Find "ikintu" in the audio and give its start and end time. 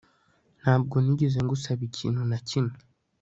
1.89-2.21